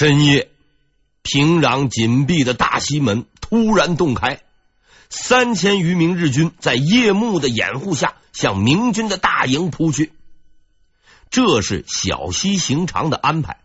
[0.00, 0.48] 深夜，
[1.20, 4.40] 平壤紧闭的大西门突然洞开，
[5.10, 10.14] 三千余名日军在夜幕的掩护下向明军的大营扑去。
[11.28, 13.58] 这是小西行长的安排，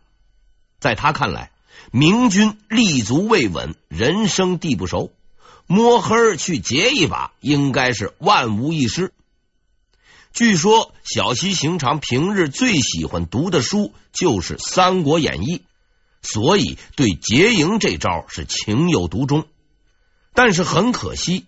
[0.77, 1.51] 在他看来，
[1.91, 5.13] 明军立足未稳，人生地不熟，
[5.67, 9.13] 摸黑去劫一把，应该是万无一失。
[10.33, 15.59] 据说小西行长平日最喜欢读的书就是《三国演义》。
[16.25, 19.45] 所以，对劫营这招是情有独钟，
[20.33, 21.45] 但是很可惜，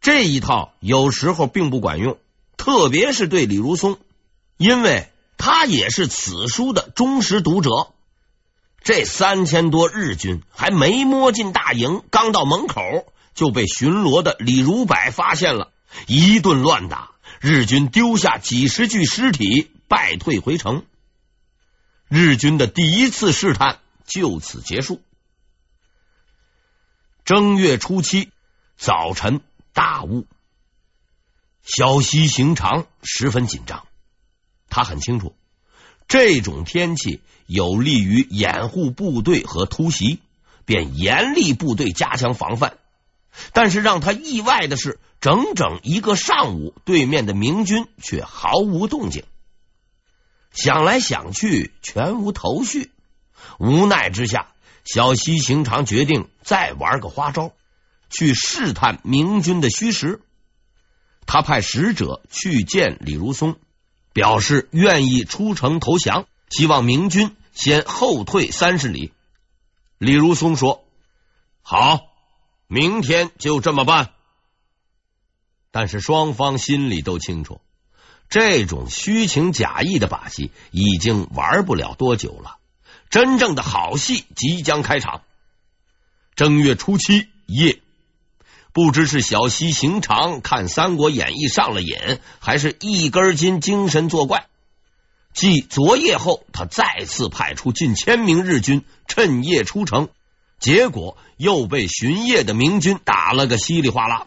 [0.00, 2.16] 这一套有时候并不管用，
[2.56, 3.98] 特别是对李如松，
[4.56, 7.70] 因为他也是此书的忠实读者。
[8.82, 12.82] 这三千多日军还没摸进大营，刚到门口
[13.34, 15.70] 就被巡逻的李如柏发现了，
[16.06, 20.82] 一顿乱打，日军丢下几十具尸体，败退回城。
[22.08, 23.78] 日军的第一次试探。
[24.04, 25.00] 就此结束。
[27.24, 28.30] 正月初七
[28.76, 29.40] 早晨，
[29.72, 30.26] 大雾，
[31.62, 33.86] 小西行长十分紧张。
[34.68, 35.34] 他很清楚，
[36.06, 40.20] 这种天气有利于掩护部队和突袭，
[40.64, 42.78] 便严厉部队加强防范。
[43.52, 49.24] 但是让他意外的是，整整一个上午，对面的明军却毫无动静。
[50.52, 52.90] 想来想去，全无头绪。
[53.58, 54.48] 无奈之下，
[54.84, 57.52] 小西行长决定再玩个花招，
[58.10, 60.20] 去试探明军的虚实。
[61.26, 63.56] 他派使者去见李如松，
[64.12, 69.12] 表示愿意出城投降，希望明军先后退三十里。
[69.98, 70.84] 李如松说
[71.62, 72.00] ：“好，
[72.66, 74.10] 明天就这么办。”
[75.72, 77.60] 但是双方心里都清楚，
[78.28, 82.58] 这种虚情假意的把戏已经玩不了多久了。
[83.14, 85.22] 真正的好戏即将开场。
[86.34, 87.80] 正月初七夜，
[88.72, 94.48] 不知是小西行长看《三国演义》上了瘾，还是一根筋精神作怪。
[95.32, 100.08] 继昨夜后，他再次派出近千名日军趁夜出城，
[100.58, 104.26] 结果又被巡夜的明军打了个稀里哗啦。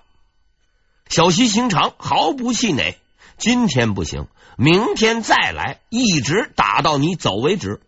[1.09, 2.97] 小西行长毫不气馁，
[3.37, 7.81] 今天不行，明天再来，一直打到你走为止。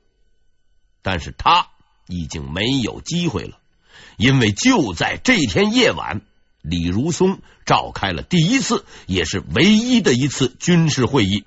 [1.02, 1.70] 但是他
[2.08, 3.60] 已经没有机会了，
[4.18, 6.22] 因为就在这天夜晚，
[6.62, 11.46] 李如松召开了第一次也是唯一的一次军事会议。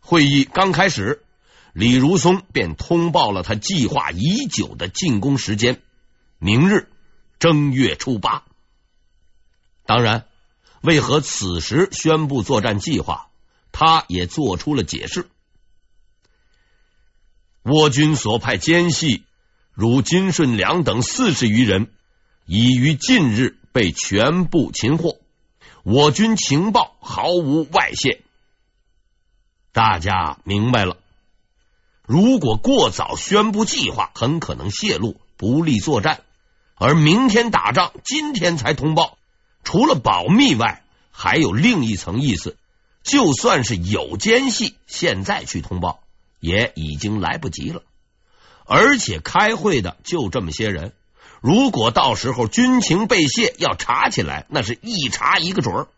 [0.00, 1.22] 会议刚开始，
[1.72, 5.80] 李如松便通报了他计划已久的进攻时间：
[6.38, 6.88] 明日
[7.38, 8.44] 正月初八。
[9.84, 10.26] 当然，
[10.80, 13.28] 为何此时宣布作战计划，
[13.72, 15.28] 他也做出了解释。
[17.62, 19.22] 我军所派奸细
[19.72, 21.90] 如金顺良等四十余人，
[22.44, 25.18] 已于近日被全部擒获。
[25.84, 28.22] 我军情报毫无外泄。
[29.72, 30.96] 大家明白了，
[32.04, 36.22] 如果过早宣布计划，很可能泄露，不利作战。
[36.74, 39.16] 而明天打仗，今天才通报，
[39.62, 42.56] 除了保密外，还有另一层意思。
[43.04, 46.02] 就算是有奸细，现在去通报。
[46.42, 47.84] 也已经来不及了，
[48.66, 50.92] 而且开会的就这么些人，
[51.40, 55.88] 如果到时候军情被泄，要查起来，那是一查一个准儿。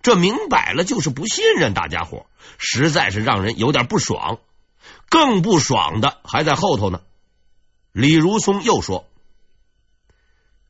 [0.00, 2.24] 这明摆了就是不信任大家伙，
[2.56, 4.38] 实在是让人有点不爽。
[5.10, 7.02] 更不爽的还在后头呢。
[7.92, 9.06] 李如松又说：“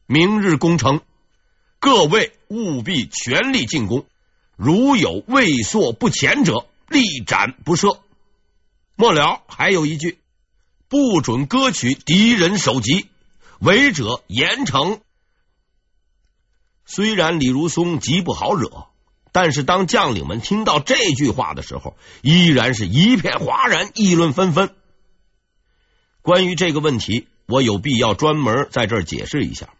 [0.07, 1.01] 明日攻城，
[1.79, 4.05] 各位务必全力进攻，
[4.57, 8.01] 如有畏缩不前者，立斩不赦。”
[8.95, 10.19] 末了还有一句，
[10.89, 13.09] 不准割取敌人首级，
[13.59, 15.01] 违者严惩。
[16.85, 18.87] 虽然李如松极不好惹，
[19.33, 24.75] 但是当将领们听到这句话的时候，依然是一片哗然，议论纷纷。
[26.21, 29.71] 关于这个问题，我有必要专门在这儿解释一下。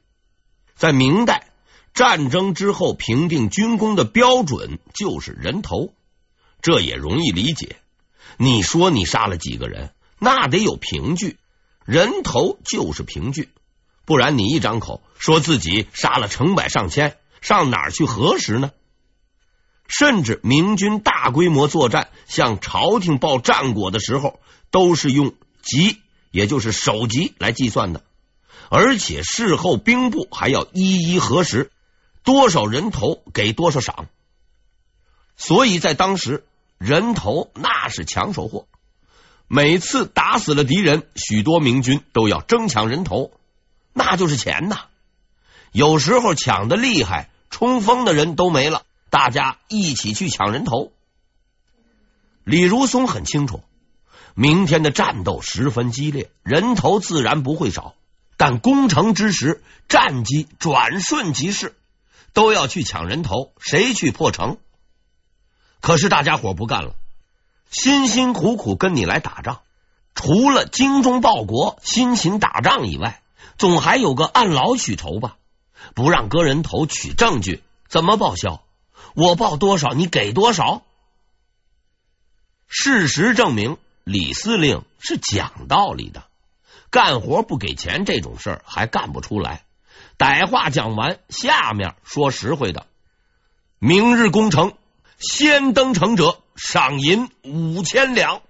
[0.75, 1.49] 在明代
[1.93, 5.93] 战争之后评定军功的标准就是人头，
[6.63, 7.77] 这也容易理解。
[8.39, 11.39] 你说你杀了几个人，那得有凭据，
[11.85, 13.51] 人头就是凭据，
[14.05, 18.73] 不然你一张口说自己杀了成百上千，上哪儿去核实呢？
[19.87, 24.41] 甚至明军大规模作战，向朝廷报战果的时候，
[24.71, 25.99] 都是用级，
[26.31, 28.03] 也就是首级来计算的，
[28.71, 31.71] 而且事后兵部还要一一核实，
[32.25, 34.07] 多少人头给多少赏，
[35.37, 36.45] 所以在当时。
[36.83, 38.67] 人头那是抢手货，
[39.47, 43.31] 每次打死了敌人，许多明军都要争抢人头，
[43.93, 44.87] 那就是钱呐。
[45.71, 50.91] 有时候抢的厉害，冲锋的人都没了，大家一起去抢人头。
[52.43, 53.63] 李如松很清楚，
[54.35, 57.95] 明天的战斗十分激烈，人头自然不会少。
[58.37, 61.77] 但攻城之时，战机转瞬即逝，
[62.33, 64.59] 都要去抢人头，谁去破城？
[65.83, 66.95] 可是大家伙不干了，
[67.71, 69.61] 辛辛苦苦跟你来打仗，
[70.15, 73.21] 除了精忠报国、辛勤打仗以外，
[73.59, 75.37] 总还有个按劳取酬吧？
[75.95, 78.63] 不让割人头取证据，怎么报销？
[79.15, 80.83] 我报多少，你给多少？
[82.69, 86.23] 事实证明，李司令是讲道理的。
[86.91, 89.65] 干活不给钱这种事儿还干不出来。
[90.17, 92.87] 歹话讲完，下面说实惠的：
[93.81, 94.75] 明日攻城，
[95.23, 98.43] 先登城者赏银五千两。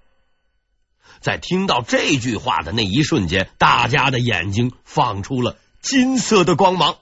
[1.21, 6.97] 在听到这句话的那一瞬间，大家的眼睛放出了金色的光芒。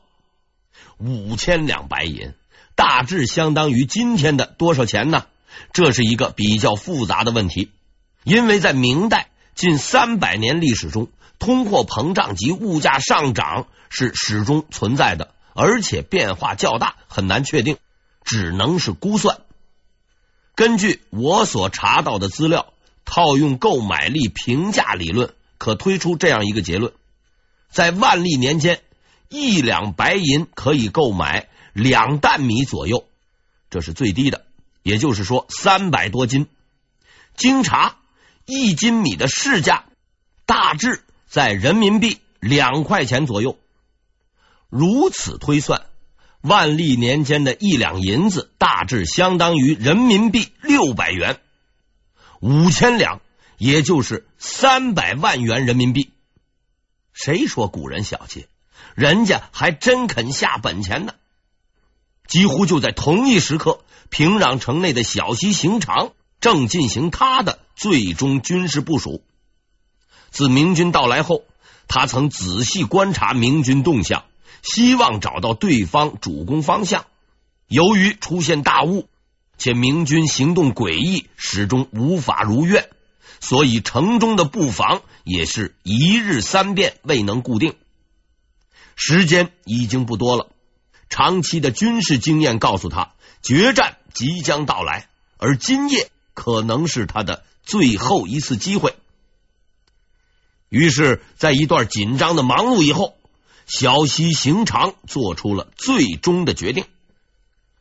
[0.97, 2.33] 五千两白银，
[2.75, 5.25] 大致相当于今天的多少钱呢？
[5.71, 7.71] 这是一个比较复杂的问题，
[8.23, 11.09] 因为在明代近三百年历史中，
[11.39, 17.77] 通货膨胀及物价上涨是始终存在的，而且变化较大，很难确定，
[18.23, 19.39] 只能是估算。
[20.61, 22.71] 根据我所查到的资料，
[23.03, 26.93] 套用购买力评价理论，可推出这样一个结论：
[27.71, 28.79] 在万历年间，
[29.27, 33.05] 一两白银可以购买两担米左右，
[33.71, 34.45] 这是最低的。
[34.83, 36.45] 也就是说，三百多斤。
[37.35, 37.97] 经查，
[38.45, 39.85] 一斤米的市价
[40.45, 43.57] 大致在人民币两块钱左右。
[44.69, 45.87] 如此推算，
[46.41, 51.39] 万历年间的一两银子大致相当于人民币六百元，
[52.39, 53.21] 五千两，
[53.57, 56.11] 也就是三百万元人民币。
[57.13, 58.47] 谁说古人小气？
[58.95, 61.13] 人家还真肯下本钱呢。
[62.27, 63.81] 几乎就在同一时刻。
[64.13, 66.11] 平壤城内的小西行长
[66.41, 69.23] 正进行他的最终军事部署。
[70.31, 71.45] 自明军到来后，
[71.87, 74.25] 他曾仔细观察明军动向，
[74.61, 77.05] 希望找到对方主攻方向。
[77.67, 79.07] 由于出现大雾，
[79.57, 82.89] 且明军行动诡异，始终无法如愿，
[83.39, 87.75] 所以城中的布防也是一日三变，未能固定。
[88.95, 90.49] 时间已经不多了，
[91.09, 93.97] 长期的军事经验告诉他，决战。
[94.13, 95.07] 即将到来，
[95.37, 98.93] 而今夜可能是他的最后一次机会。
[100.67, 103.15] 于是，在一段紧张的忙碌以后，
[103.71, 106.83] 小西行长做出了最终的决定：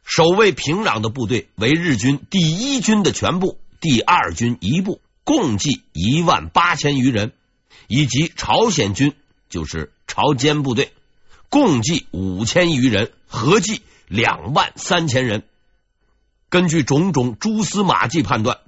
[0.04, 7.32] 守卫平壤的部队为日军第一军的全部，第二军一部，共计一万八千余人，
[7.88, 9.14] 以及朝鲜军，
[9.48, 10.92] 就是朝鲜部队，
[11.48, 15.42] 共计五千余人，合计两万三千人。
[16.50, 18.60] 根据种种蛛丝马迹判断，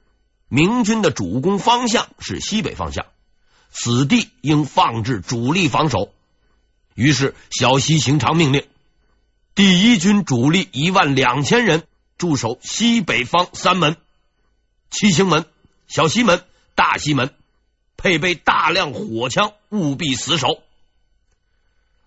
[0.48, 3.06] 明军的主攻方向是西北方向，
[3.70, 6.12] 此地应放置主力防守。
[6.94, 8.66] 于是，小西行长命令
[9.54, 11.84] 第一军主力一万两千人
[12.18, 13.96] 驻守西北方三门：
[14.90, 15.46] 七星门、
[15.88, 16.44] 小西门、
[16.74, 17.34] 大西门，
[17.96, 20.62] 配备大量火枪，务必死守。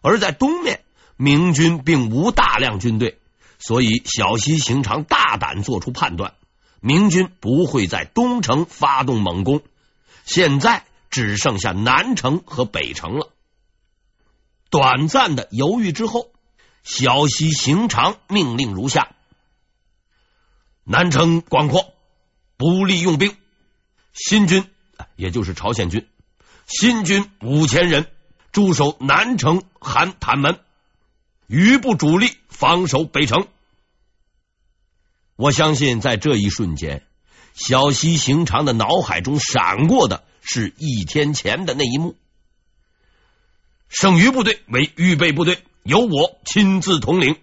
[0.01, 0.81] 而在东面，
[1.17, 3.17] 明军并无大量军队。
[3.57, 6.33] 所以，小西行长大胆做出判断，
[6.81, 9.61] 明军不会在东城发动猛攻，
[10.25, 13.29] 现在只剩下南城和北城了。
[14.69, 16.31] 短暂的犹豫之后，
[16.83, 19.15] 小西行长命令如下：
[20.83, 21.93] 南城广阔，
[22.57, 23.35] 不利用兵。
[24.13, 24.69] 新军，
[25.15, 26.07] 也就是朝鲜军，
[26.67, 28.07] 新军五千人
[28.51, 30.59] 驻守南城韩坦门。
[31.47, 33.47] 余部主力防守北城。
[35.35, 37.05] 我相信，在这一瞬间，
[37.53, 42.15] 小西行长的脑海中闪过的是一天前的那一幕。
[43.97, 47.37] 剩余部队为预备部队，由我亲自统领。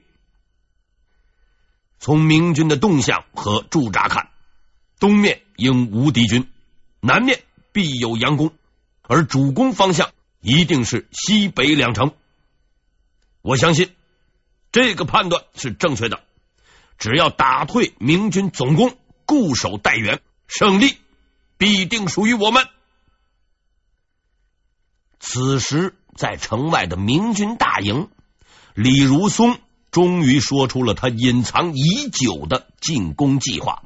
[1.98, 4.28] 从明军的动向和驻扎看，
[5.00, 6.52] 东面应无敌军，
[7.00, 7.42] 南面
[7.72, 8.52] 必有佯攻，
[9.00, 12.12] 而主攻方向一定是西北两城。
[13.40, 13.90] 我相信
[14.72, 16.22] 这个判断是正确的。
[16.98, 18.94] 只要打退明军总攻，
[19.24, 20.98] 固守待援，胜利
[21.56, 22.68] 必定属于我们。
[25.18, 28.08] 此时，在城外的明军大营，
[28.74, 29.58] 李如松
[29.90, 33.82] 终于说出了他隐藏已久的进攻计划。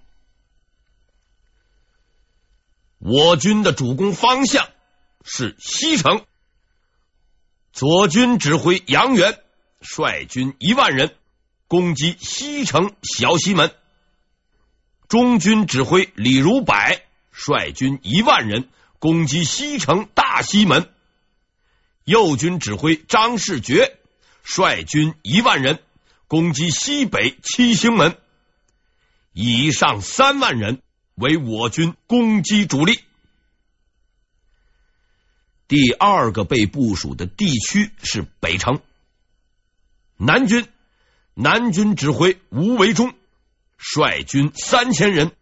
[2.99, 4.68] 我军的主攻方向
[5.25, 6.25] 是西城。
[7.73, 9.38] 左军指挥杨元
[9.83, 11.14] 率军一万人
[11.68, 13.75] 攻击西城小西门，
[15.09, 16.75] 中军指挥李如柏
[17.33, 20.88] 率军一万人攻击西城大西门，
[22.06, 23.98] 右军指挥张世爵
[24.44, 25.82] 率军一万人
[26.28, 28.16] 攻击西北七星门。
[29.32, 30.80] 以上三万人
[31.16, 33.00] 为我军攻击主力。
[35.66, 38.80] 第二个被部署的地区是北城。
[40.16, 40.68] 南军
[41.34, 43.14] 南军指挥吴维忠
[43.76, 45.32] 率军三千人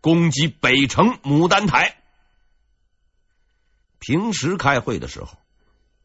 [0.00, 1.96] 攻击北城牡丹台。
[3.98, 5.36] 平时开会的时候，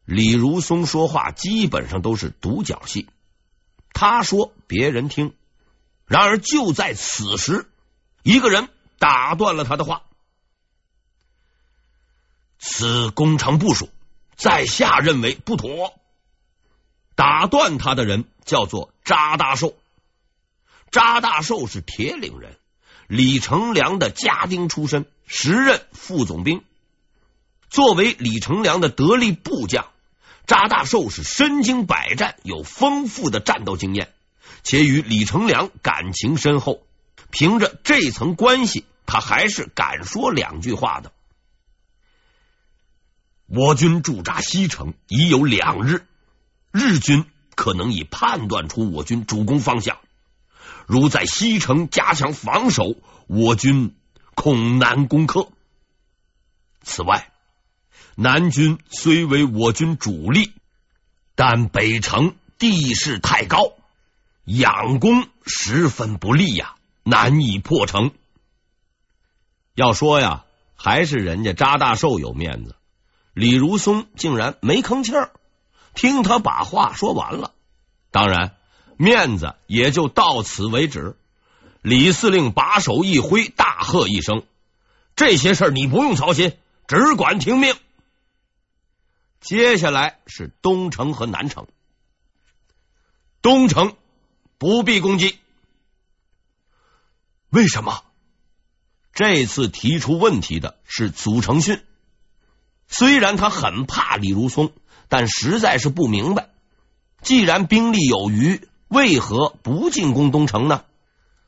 [0.08, 3.10] 李如松说话基本上都是独角戏，
[3.92, 5.34] 他说别人听。
[6.06, 7.70] 然而，就在此时，
[8.24, 10.04] 一个人打断了他的话
[12.58, 13.90] ：“此工程部署，
[14.38, 15.94] 在下认为不妥。”
[17.14, 19.76] 打断他的人叫做查大寿。
[20.90, 22.56] 查大寿是铁岭人，
[23.08, 26.64] 李成梁的家丁出身，时任副总兵。
[27.70, 29.90] 作为李成梁的得力部将，
[30.48, 34.12] 扎大寿是身经百战，有丰富的战斗经验。
[34.64, 36.82] 且与李成梁感情深厚，
[37.30, 41.12] 凭着这层关系，他还是敢说两句话的。
[43.46, 46.06] 我军驻扎西城已有两日，
[46.72, 47.26] 日军
[47.56, 50.00] 可能已判断出我军主攻方向。
[50.86, 52.96] 如在西城加强防守，
[53.28, 53.96] 我军
[54.36, 55.50] 恐难攻克。
[56.84, 57.32] 此外，
[58.20, 60.52] 南军虽为我军主力，
[61.36, 63.74] 但北城地势太高。
[64.44, 68.10] 仰攻十分不利呀，难以破城。
[69.76, 70.46] 要说呀，
[70.76, 72.76] 还是人家查大寿有面子，
[73.36, 75.30] 李如松竟然没吭气儿，
[75.94, 77.54] 听他把话说完了。
[78.10, 78.56] 当然，
[78.98, 81.16] 面子也就到此为止。
[81.84, 84.42] 李司令把手一挥，大喝一声
[85.16, 86.58] ：“这些事儿你不用操心，
[86.88, 87.76] 只管听命。”
[89.40, 91.68] 接下来是东城和南城，
[93.42, 93.96] 东城。
[94.60, 95.38] 不必攻击。
[97.52, 98.04] 为什么？
[99.14, 101.84] 这次提出问题的是祖承训。
[102.88, 104.72] 虽然他很怕李如松，
[105.10, 106.50] 但实在是不明白，
[107.22, 110.84] 既然兵力有余，为何不进攻东城呢？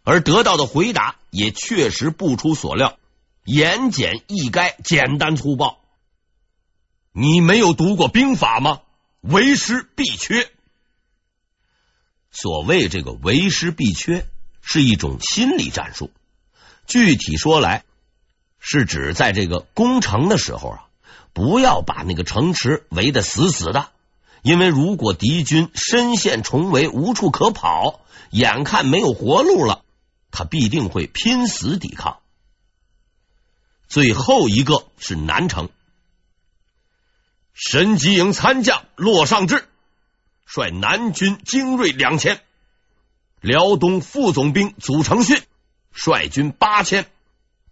[0.03, 3.00] 而得到的回答也确实不出所料，
[3.43, 5.78] 言简意赅，简单粗暴。
[7.19, 8.79] 你没有读过兵法吗？
[9.19, 10.49] 为师必缺。
[12.31, 14.25] 所谓这个为师必缺，
[14.61, 16.11] 是一种心理战术。
[16.88, 17.83] 具体说来，
[18.57, 20.85] 是指在这个攻城的时候啊，
[21.33, 23.89] 不要把那个城池围得死死的，
[24.41, 27.99] 因为如果敌军深陷重围，无处可跑，
[28.29, 29.83] 眼看没有活路了，
[30.31, 32.19] 他必定会拼死抵抗。
[33.89, 35.67] 最后一个是南城，
[37.61, 39.67] 神机营参将骆尚志。
[40.45, 42.41] 率南军精锐两千，
[43.41, 45.43] 辽东副总兵祖承训
[45.91, 47.05] 率军八千，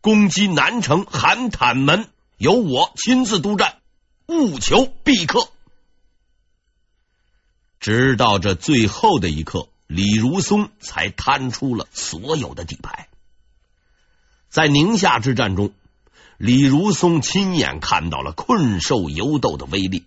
[0.02, 3.80] 攻击南城韩坦门，由我亲自督战，
[4.28, 5.50] 务求必克。
[7.80, 13.08] 直到这最后的一刻，李如松才摊出了所有的底牌。
[14.50, 15.72] 在宁夏之战中，
[16.38, 20.04] 李如松亲眼看到了困兽犹斗的威力，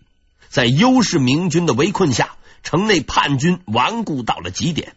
[0.48, 2.36] 在优势明军的围困下。
[2.62, 4.94] 城内叛军顽固到了极点，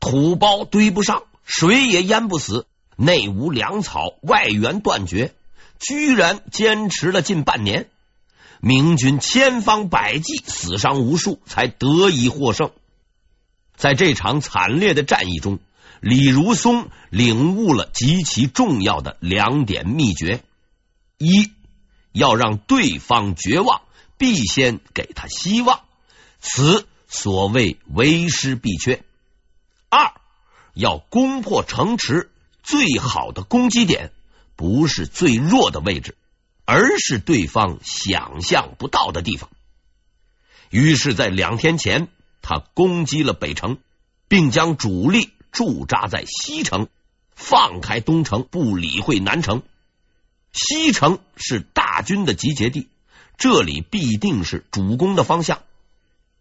[0.00, 5.34] 土包堆不上，水也淹不死，内无粮草，外援断绝，
[5.78, 7.90] 居然坚持了近半年。
[8.60, 12.70] 明军千方百计，死伤无数，才得以获胜。
[13.76, 15.58] 在这场惨烈的战役中，
[16.00, 20.40] 李如松领悟了极其重要的两点秘诀：
[21.18, 21.52] 一
[22.12, 23.82] 要让对方绝望，
[24.18, 25.80] 必先给他希望。
[26.40, 29.02] 此所谓为师必缺。
[29.88, 30.12] 二
[30.74, 32.30] 要攻破城池，
[32.62, 34.12] 最好的攻击点
[34.56, 36.16] 不是最弱的位置，
[36.64, 39.50] 而是对方想象不到的地方。
[40.70, 42.08] 于是，在两天前，
[42.42, 43.78] 他攻击了北城，
[44.28, 46.88] 并将主力驻扎在西城，
[47.34, 49.62] 放开东城，不理会南城。
[50.56, 52.88] 西城是大军的集结地，
[53.36, 55.60] 这里必定是主攻的方向。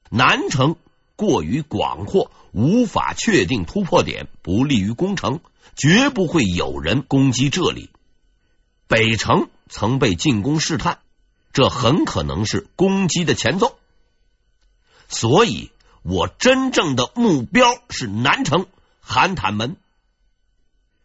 [0.09, 0.77] 南城
[1.17, 5.41] 过于广阔，无法确定突破点，不利于攻城，
[5.75, 7.89] 绝不会有人攻击这里。
[8.87, 10.99] 北城曾被进攻试探，
[11.51, 13.77] 这很可能是攻击的前奏。
[15.09, 15.71] 所以，
[16.03, 18.65] 我真正的目标是南城
[19.01, 19.75] 寒潭门。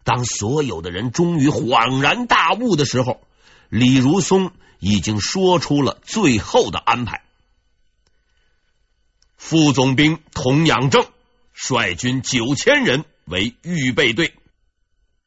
[0.05, 3.21] 当所有的人终于恍然大悟的时候，
[3.69, 7.23] 李如松已经说出了最后的安排：
[9.37, 11.07] 副总兵童养正
[11.53, 14.35] 率军九千人为预备队。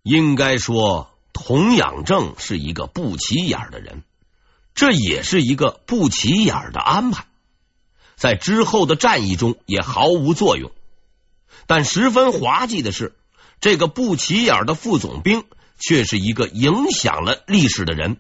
[0.02, 4.04] 应该说，童养正是一个不起眼的人，
[4.76, 7.26] 这也是一个不起眼的安排。
[8.16, 10.72] 在之后的战役中也毫无作用，
[11.68, 13.16] 但十分滑稽的是，
[13.64, 15.46] 这个不起眼的副总兵
[15.80, 18.18] 却是一个影响了历史的人。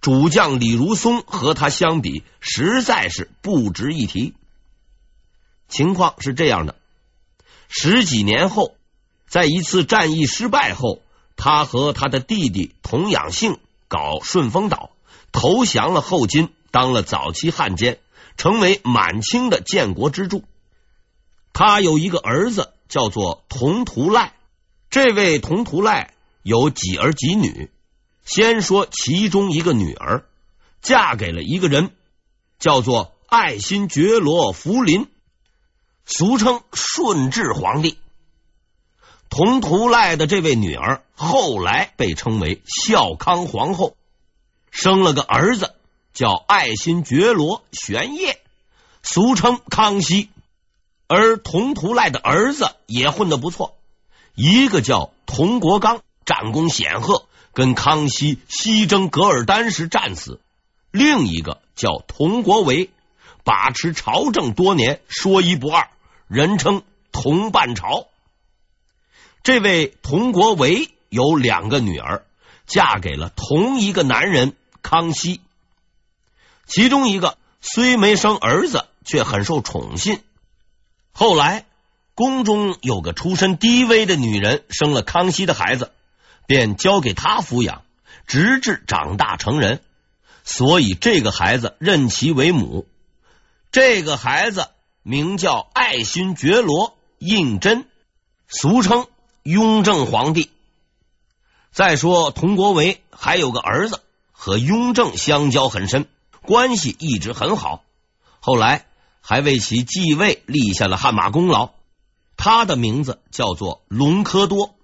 [0.00, 4.32] 主将李如松和他相比，实在是不值一提。
[5.68, 6.76] 情况是这样的：
[7.68, 8.74] 十几年后，
[9.28, 11.02] 在一次战役失败后，
[11.36, 14.92] 他和他的弟弟童养性搞顺风岛，
[15.30, 17.98] 投降了后金，当了早期汉奸。
[18.38, 20.42] 成为满清的建国支柱。
[21.52, 24.32] 他有一个儿子，叫做童图赖。
[24.90, 27.70] 这位童图赖有几儿几女。
[28.24, 30.24] 先说其中一个女儿，
[30.82, 31.90] 嫁给了一个人，
[32.58, 35.06] 叫做爱新觉罗福临，
[36.04, 37.98] 俗称顺治皇帝。
[39.28, 43.96] 童图赖的这位女儿后来被称为孝康皇后，
[44.70, 45.74] 生了个儿子。
[46.12, 48.40] 叫爱新觉罗玄烨，
[49.00, 50.28] 俗称康熙。
[51.06, 53.76] 而童图赖的儿子也混得不错，
[54.42, 60.38] 一个叫童国刚，战功显赫，跟康熙西征噶尔丹时战死；
[60.90, 62.88] 另一个叫童国维，
[63.44, 65.90] 把持朝政多年，说一不二，
[66.26, 66.82] 人称
[67.12, 68.06] 佟半朝。
[69.42, 72.24] 这位童国维有两个女儿，
[72.66, 75.42] 嫁给了同一个男人康熙。
[76.64, 80.22] 其中一个虽没生儿子，却很受宠信。
[81.12, 81.66] 后来
[82.20, 85.90] 宫中有个出身低微的女人生了康熙的孩子，
[86.46, 87.80] 便交给他抚养，
[88.26, 89.80] 直至长大成人。
[90.44, 92.86] 所以这个孩子认其为母。
[93.72, 94.68] 这个孩子
[95.02, 97.84] 名叫爱新觉罗胤禛，
[98.48, 99.06] 俗称
[99.42, 100.50] 雍正皇帝。
[101.72, 103.98] 再说佟国维还有个儿子，
[104.30, 106.06] 和雍正相交很深。
[106.42, 107.82] 关系一直很好，
[108.40, 108.84] 后来
[109.22, 111.70] 还为其继位立下了汗马功劳。
[112.42, 114.74] 他的名字叫做隆科多，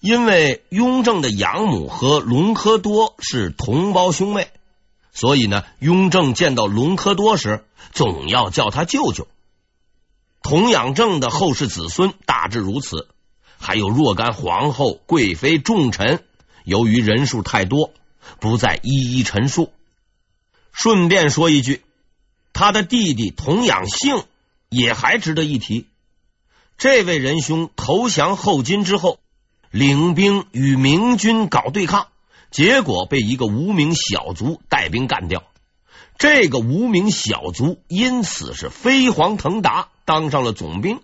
[0.00, 4.48] 因为雍正的养母和隆科多是同胞兄妹，
[5.12, 9.28] 所以呢，雍正见到隆科多时，总要叫他舅舅。
[10.42, 13.06] 童养正的后世子孙大致如此，
[13.58, 16.24] 还有若干皇后、贵妃、重臣，
[16.64, 17.92] 由于人数太多，
[18.40, 19.74] 不再一一陈述。
[20.72, 21.82] 顺便说一句，
[22.54, 24.24] 他的弟弟童养性
[24.70, 25.86] 也还值得一提。
[26.78, 29.18] 这位仁兄投降后金之后，
[29.70, 32.08] 领兵与明军搞对抗，
[32.50, 35.42] 结果被一个无名小卒带兵干掉。
[36.18, 41.00] 这个无名小卒因此是飞黄腾达，当上了总兵，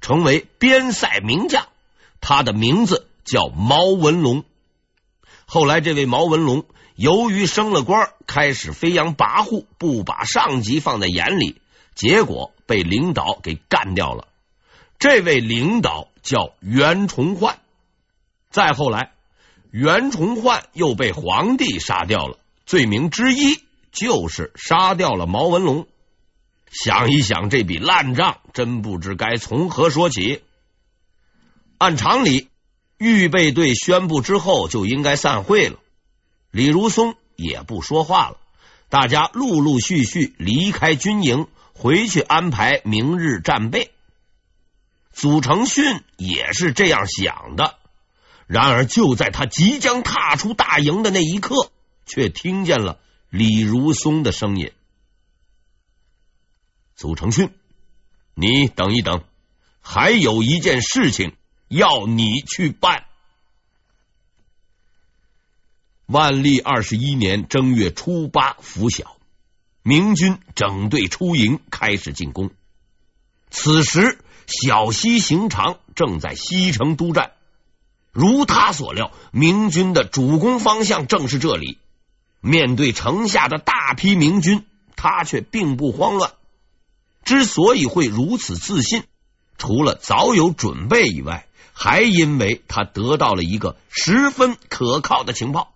[0.00, 1.66] 成为边塞名将。
[2.20, 4.44] 他的名字叫毛文龙。
[5.46, 6.64] 后来，这位毛文龙。
[6.94, 11.60] 由于升了官，开始飞扬跋扈，不把上级放在眼里，
[11.94, 14.26] 结果被领导给干掉了。
[14.98, 17.58] 这位领导叫袁崇焕。
[18.50, 19.12] 再后来，
[19.70, 25.86] 袁崇焕又被皇帝杀掉了，罪名之一就是杀掉了毛文龙。
[26.70, 30.42] 想一想，这笔烂账，真不知该从何说起。
[31.78, 32.48] 按常理，
[32.98, 35.78] 预备队宣布之后就应该散会了。
[36.50, 38.36] 李如松也不说话了，
[38.88, 43.92] 大家陆陆续续离开军营，回去安排明日战备。
[45.18, 47.76] 祖承训也是这样想的。
[48.46, 51.72] 然而，就在他即将踏出大营的那一刻，
[52.06, 54.70] 却听见了李如松的声音
[56.94, 57.50] ：“祖承训，
[58.34, 59.24] 你等一等，
[59.80, 61.34] 还有一件事情
[61.66, 63.04] 要你去办。”
[66.06, 69.16] 万历二十一年正月初八拂晓，
[69.82, 72.52] 明军整队出营，开始进攻。
[73.50, 77.32] 此时，小西行长正在西城督战。
[78.10, 81.78] 如他所料，明军的主攻方向正是这里。
[82.40, 84.64] 面对城下的大批明军，
[84.96, 86.32] 他却并不慌乱。
[87.24, 89.04] 之所以会如此自信，
[89.58, 95.74] 除了早有准备以外，还因为他得到了一个十分可靠的情报。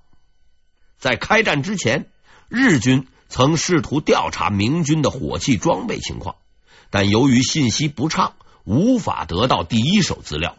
[0.98, 2.08] 在开战之前，
[2.48, 6.36] 日军曾试图调查明军的火器装备情况，
[6.90, 10.56] 但由于信息不畅，无法得到第一手资料。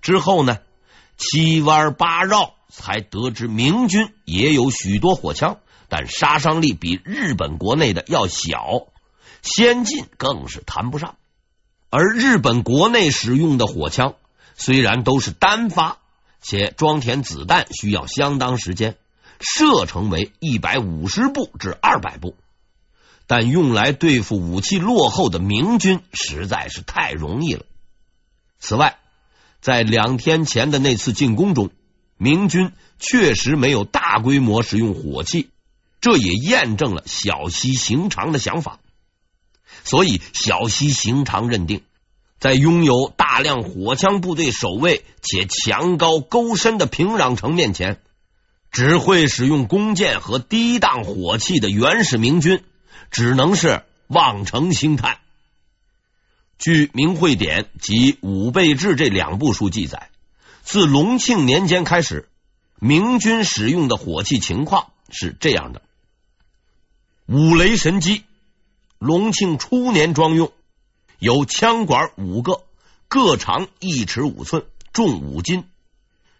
[0.00, 0.58] 之后呢，
[1.16, 8.86] 七弯八绕才得知明军也有许多火枪，但杀伤力比日本国内的要小，
[9.42, 11.16] 先进更是谈不上。
[11.90, 14.14] 而日本国内使用的火枪
[14.54, 15.98] 虽然都是单发，
[16.40, 18.96] 且装填子弹需要相当时间，
[19.40, 22.36] 射程为一百五十步至二百步，
[23.30, 27.64] 但用来对付武器落后的明军实在是太容易了。
[28.58, 28.98] 此外，
[29.60, 31.70] 在两天前的那次进攻中，
[32.16, 35.48] 明军确实没有大规模使用火器，
[36.00, 38.80] 这也验证了小西行长的想法。
[39.84, 41.82] 所以，小西行长认定，
[42.40, 48.00] 在拥有大量火枪部队守卫且墙高沟深的平壤城面前，
[48.72, 52.64] 只会使用弓箭和低档火器的原始明军，
[53.10, 55.18] 只能是望城兴叹。
[56.58, 60.10] 据《明会典》及《武备志》这两部书记载，
[60.62, 62.28] 自隆庆年间开始，
[62.78, 65.82] 明军使用的火器情况是这样的：
[67.26, 68.24] 五雷神机，
[68.98, 70.52] 隆庆初年装用，
[71.18, 72.62] 有枪管五个，
[73.08, 75.64] 各长一尺五寸，重五斤，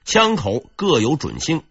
[0.04, 1.62] 枪口各有准星，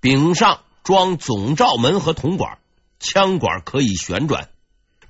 [0.00, 2.58] 柄上装总罩门和铜管，
[3.00, 4.48] 枪管可以旋转，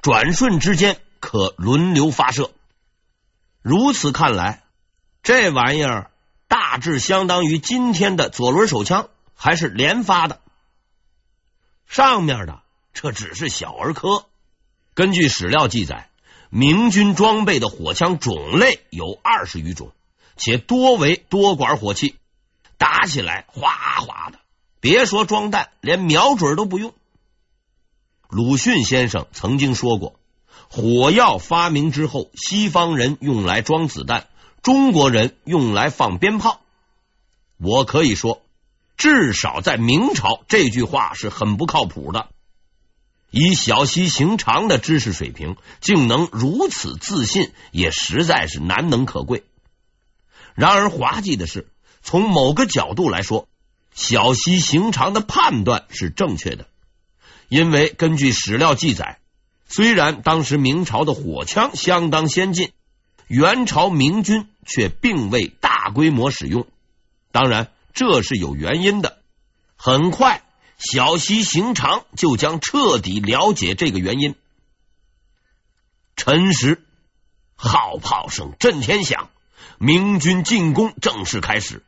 [0.03, 2.51] 转瞬之间可轮流发射。
[3.63, 4.63] 如此看来，
[5.23, 6.11] 这玩意儿
[6.47, 10.41] 大致相当于今天的左轮手枪，还是连发的。
[11.87, 12.61] 上面的
[12.93, 14.27] 这只是小儿科。
[14.95, 16.11] 根据史料记载，
[16.51, 19.93] 明军装备的火枪种类有二十余种，
[20.37, 22.17] 且多为多管火器，
[22.77, 23.71] 打起来哗
[24.01, 24.39] 哗的。
[24.81, 26.95] 别说装弹，连瞄准都不用。
[28.29, 30.21] 鲁迅先生曾经说过。
[30.69, 34.27] 火药发明之后，西方人用来装子弹，
[34.63, 36.61] 中国人用来放鞭炮。
[37.57, 38.43] 我可以说，
[38.99, 42.29] 至少在明朝，这句话是很不靠谱的。
[43.31, 49.45] 以小西行长的知识水平，竟能如此自信，也实在是难能可贵。
[50.55, 51.67] 然而滑稽的是，
[52.03, 53.49] 从某个角度来说，
[53.95, 56.69] 小西行长的判断是正确的，
[57.49, 59.19] 因为根据史料记载。
[59.71, 62.73] 虽然当时明朝的火枪相当先进，
[63.27, 66.67] 元朝明军却并未大规模使用。
[67.33, 69.19] 当然，这是有原因的。
[69.77, 70.43] 很快，
[70.79, 74.35] 小西行长就将彻底了解这个原因。
[76.17, 76.83] 辰时，
[77.55, 79.29] 号炮声震天响，
[79.79, 81.85] 明军进攻正式开始。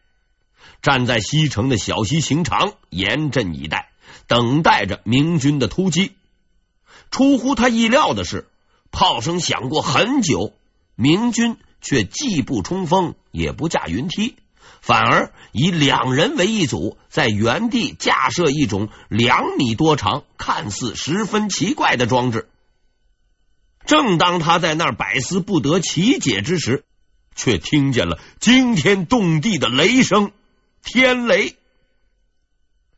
[0.83, 3.90] 站在西城的小西行长严阵以待，
[4.31, 6.13] 等待着明军的突击。
[7.11, 8.47] 出乎他意料的是，
[8.93, 10.55] 炮声响过很久，
[10.95, 14.37] 明军却既不冲锋，也不架云梯，
[14.81, 22.49] 反而以两人为一组，在原地架设一种两米多长、看似十分奇怪的装置。
[23.85, 26.85] 正当他在那儿百思不得其解之时，
[27.35, 30.31] 却听见了惊天动地的雷声——
[30.85, 31.57] 天雷。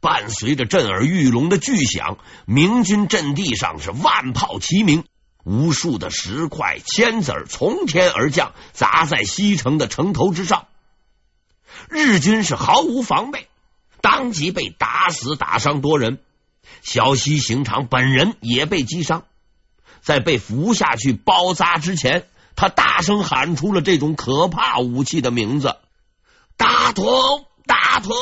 [0.03, 5.05] 伴随着震耳欲聋的巨响，明军阵地上是万炮齐鸣，
[5.45, 10.67] 无数的石块、铅子从天而降，砸在西城的城头之上。
[11.89, 13.47] 日军是毫无防备，
[14.01, 16.19] 当即被打死、打伤多人。
[16.83, 19.23] 小西行长本人也被击伤，
[20.01, 25.77] 在被扶下去包扎之前，他大声喊出了这种可怕武器的名字
[26.59, 27.07] ：“大同，
[27.67, 28.17] 大同。”